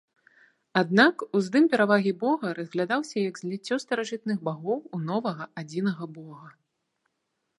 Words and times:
Аднак 0.79 1.15
уздым 1.39 1.65
перавагі 1.73 2.13
бога 2.23 2.47
разглядаўся 2.59 3.17
як 3.29 3.35
зліццё 3.41 3.75
старажытных 3.85 4.37
багоў 4.49 4.79
у 4.99 5.01
новага 5.13 5.43
адзінага 5.63 6.03
бога. 6.17 6.47